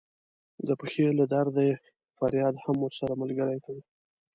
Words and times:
د 0.67 0.69
پښې 0.79 1.05
له 1.19 1.25
درده 1.33 1.61
یې 1.69 1.75
فریاد 2.17 2.55
هم 2.65 2.77
ورسره 2.81 3.13
ملګری 3.21 3.57
کړ. 3.65 3.75